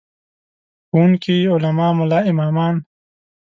ښوونکي، 0.87 1.35
علما، 1.53 1.87
ملا 1.97 2.19
امامان. 2.31 2.75